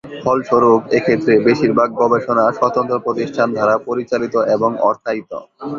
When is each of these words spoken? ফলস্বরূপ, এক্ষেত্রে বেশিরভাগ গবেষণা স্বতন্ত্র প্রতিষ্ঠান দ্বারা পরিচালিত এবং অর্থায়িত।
ফলস্বরূপ, 0.23 0.81
এক্ষেত্রে 0.97 1.33
বেশিরভাগ 1.47 1.89
গবেষণা 2.01 2.45
স্বতন্ত্র 2.59 2.95
প্রতিষ্ঠান 3.05 3.47
দ্বারা 3.55 3.75
পরিচালিত 3.87 4.35
এবং 4.55 4.71
অর্থায়িত। 4.89 5.31